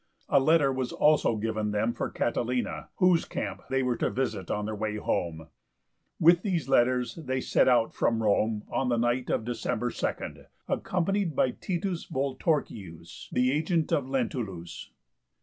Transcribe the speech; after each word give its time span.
A 0.29 0.39
letter 0.39 0.73
was 0.73 0.91
also 0.91 1.35
given 1.35 1.69
them 1.69 1.93
for 1.93 2.09
Catilina, 2.09 2.89
whose 2.95 3.23
camp 3.23 3.61
they 3.69 3.83
were 3.83 3.97
to 3.97 4.09
visit 4.09 4.49
on 4.49 4.65
their 4.65 4.73
way 4.73 4.95
home. 4.95 5.49
With 6.19 6.41
these 6.41 6.67
letters 6.67 7.13
they 7.21 7.39
set 7.39 7.67
out 7.67 7.93
from 7.93 8.23
Rome 8.23 8.63
on 8.71 8.89
the 8.89 8.97
night 8.97 9.29
of 9.29 9.45
December 9.45 9.91
2, 9.91 10.15
accompanied 10.67 11.35
by 11.35 11.51
T. 11.51 11.77
Volturcius, 11.77 13.29
the 13.31 13.51
agent 13.51 13.91
of 13.91 14.09
Lentulus. 14.09 14.89